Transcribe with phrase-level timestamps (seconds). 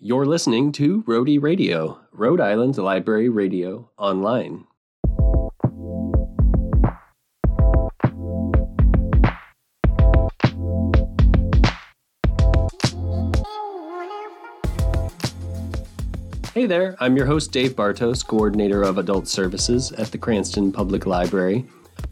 [0.00, 4.66] You're listening to Rhody Radio, Rhode Island Library Radio Online.
[16.52, 21.06] Hey there, I'm your host Dave Bartos, Coordinator of Adult Services at the Cranston Public
[21.06, 21.66] Library.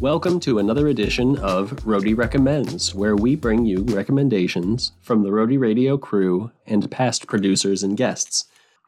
[0.00, 5.58] Welcome to another edition of Rhody Recommends, where we bring you recommendations from the Rhody
[5.58, 8.44] Radio crew and past producers and guests.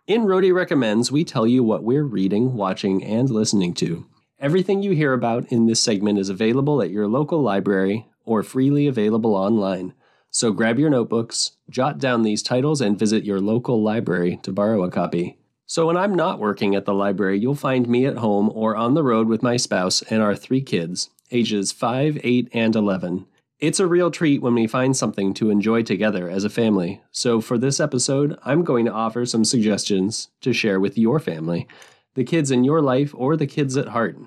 [0.06, 4.06] In Rhody Recommends, we tell you what we're reading, watching, and listening to.
[4.38, 8.86] Everything you hear about in this segment is available at your local library or freely
[8.86, 9.94] available online.
[10.30, 14.84] So grab your notebooks, jot down these titles, and visit your local library to borrow
[14.84, 15.39] a copy.
[15.70, 18.94] So when I'm not working at the library, you'll find me at home or on
[18.94, 23.24] the road with my spouse and our three kids, ages 5, 8, and 11.
[23.60, 27.00] It's a real treat when we find something to enjoy together as a family.
[27.12, 31.68] So for this episode, I'm going to offer some suggestions to share with your family,
[32.14, 34.18] the kids in your life or the kids at heart.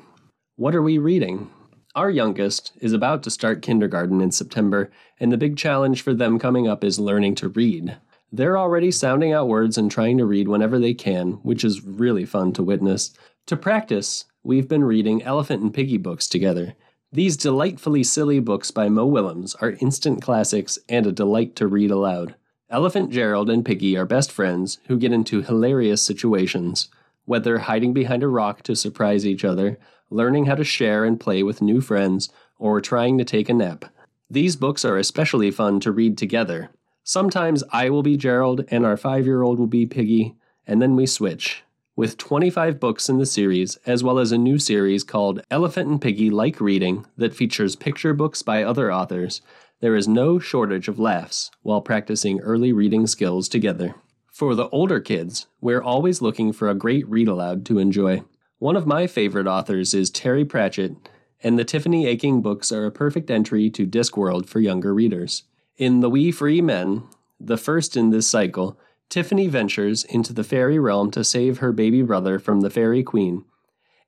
[0.55, 1.52] What are we reading?
[1.94, 6.39] Our youngest is about to start kindergarten in September, and the big challenge for them
[6.39, 7.97] coming up is learning to read.
[8.36, 12.26] They're already sounding out words and trying to read whenever they can, which is really
[12.26, 13.14] fun to witness.
[13.45, 16.73] To practice, we've been reading Elephant and Piggie books together.
[17.12, 21.92] These delightfully silly books by Mo Willems are instant classics and a delight to read
[21.92, 22.34] aloud.
[22.72, 26.90] Elephant Gerald and Piggie are best friends who get into hilarious situations,
[27.25, 29.78] whether hiding behind a rock to surprise each other,
[30.09, 33.86] learning how to share and play with new friends, or trying to take a nap.
[34.28, 36.72] These books are especially fun to read together,
[37.04, 40.96] Sometimes I will be Gerald and our five year old will be Piggie, and then
[40.96, 41.64] we switch.
[41.96, 46.02] With 25 books in the series, as well as a new series called Elephant and
[46.02, 49.42] Piggie Like Reading that features picture books by other authors,
[49.81, 53.96] there is no shortage of laughs while practicing early reading skills together.
[54.31, 58.24] For the older kids, we're always looking for a great read aloud to enjoy.
[58.59, 60.96] One of my favorite authors is Terry Pratchett,
[61.44, 65.44] and the Tiffany Aching books are a perfect entry to Discworld for younger readers.
[65.83, 67.03] In The Wee Free Men,
[67.41, 68.79] the first in this cycle,
[69.09, 73.44] Tiffany ventures into the fairy realm to save her baby brother from the fairy queen,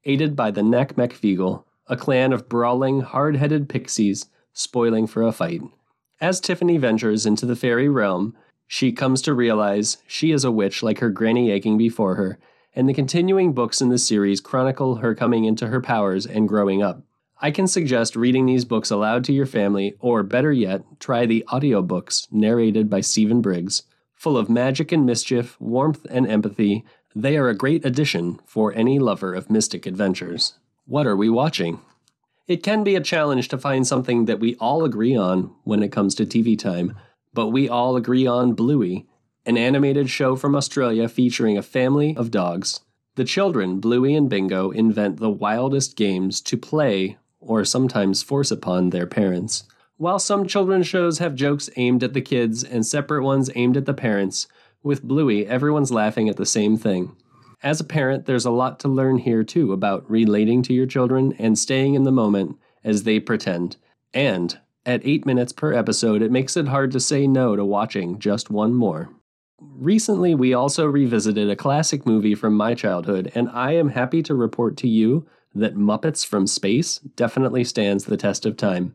[0.06, 5.22] aided by the Nac Mac Feegle, a clan of brawling, hard headed pixies spoiling for
[5.22, 5.64] a fight.
[6.22, 8.38] As Tiffany ventures into the fairy realm,
[8.68, 12.40] she comes to realize she is a witch like her granny aching before her,
[12.74, 16.82] and the continuing books in the series chronicle her coming into her powers and growing
[16.82, 17.04] up.
[17.42, 21.44] I can suggest reading these books aloud to your family, or better yet, try the
[21.50, 23.84] audiobooks narrated by Stephen Briggs.
[24.14, 29.00] Full of magic and mischief, warmth and empathy, they are a great addition for any
[29.00, 30.56] lover of mystic adventures.
[30.86, 31.82] What are we watching?
[32.48, 35.92] It can be a challenge to find something that we all agree on when it
[35.92, 36.96] comes to TV time,
[37.34, 39.08] but we all agree on Bluey,
[39.46, 42.80] an animated show from Australia featuring a family of dogs.
[43.16, 48.90] The children, Bluey and Bingo, invent the wildest games to play or sometimes force upon
[48.90, 49.64] their parents.
[49.98, 53.86] While some children's shows have jokes aimed at the kids and separate ones aimed at
[53.86, 54.48] the parents,
[54.84, 57.16] with Bluey, everyone's laughing at the same thing.
[57.64, 61.34] As a parent, there's a lot to learn here too about relating to your children
[61.40, 63.78] and staying in the moment as they pretend.
[64.14, 68.20] And at 8 minutes per episode, it makes it hard to say no to watching
[68.20, 69.10] just one more.
[69.60, 74.36] Recently, we also revisited a classic movie from my childhood, and I am happy to
[74.36, 78.94] report to you that Muppets from Space definitely stands the test of time.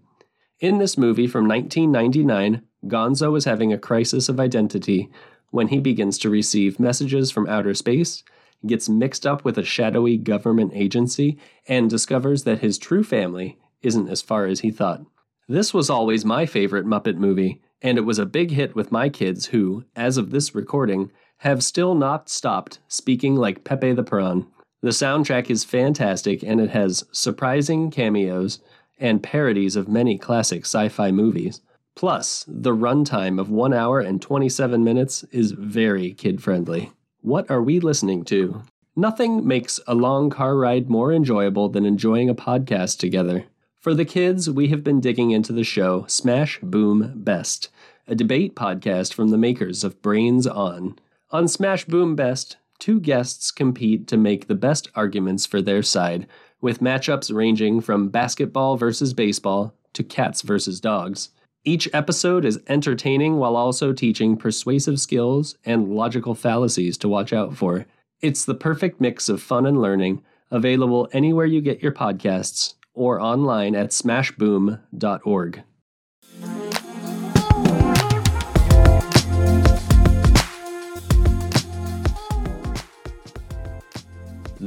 [0.61, 5.11] In this movie from 1999, Gonzo is having a crisis of identity
[5.51, 8.23] when he begins to receive messages from outer space,
[8.67, 14.09] gets mixed up with a shadowy government agency, and discovers that his true family isn't
[14.09, 15.03] as far as he thought.
[15.49, 19.09] This was always my favorite Muppet movie, and it was a big hit with my
[19.09, 24.47] kids who, as of this recording, have still not stopped speaking like Pepe the Prawn.
[24.83, 28.61] The soundtrack is fantastic and it has surprising cameos
[28.99, 31.61] and parodies of many classic sci fi movies.
[31.95, 36.93] Plus, the runtime of 1 hour and 27 minutes is very kid friendly.
[37.21, 38.63] What are we listening to?
[38.97, 43.45] Nothing makes a long car ride more enjoyable than enjoying a podcast together.
[43.81, 47.69] For the kids, we have been digging into the show Smash Boom Best,
[48.07, 50.99] a debate podcast from the makers of Brains On.
[51.31, 56.27] On Smash Boom Best, two guests compete to make the best arguments for their side,
[56.61, 61.31] with matchups ranging from basketball versus baseball to cats versus dogs.
[61.65, 67.55] Each episode is entertaining while also teaching persuasive skills and logical fallacies to watch out
[67.55, 67.87] for.
[68.21, 73.21] It's the perfect mix of fun and learning, available anywhere you get your podcasts or
[73.21, 75.63] online at smashboom.org.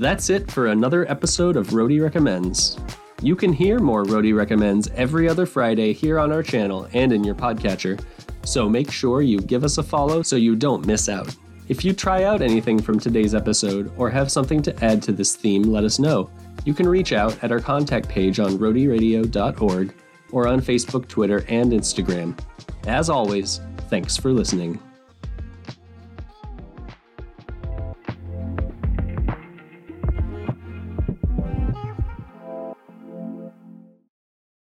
[0.04, 2.78] That's it for another episode of Rhody Recommends.
[3.22, 7.24] You can hear more Rhody Recommends every other Friday here on our channel and in
[7.24, 8.04] your podcatcher,
[8.44, 11.34] so make sure you give us a follow so you don't miss out.
[11.70, 15.38] If you try out anything from today's episode or have something to add to this
[15.38, 16.30] theme, let us know.
[16.66, 19.96] You can reach out at our contact page on rhodyradio.org
[20.34, 22.38] or on Facebook, Twitter, and Instagram.
[22.88, 24.82] As always, thanks for listening.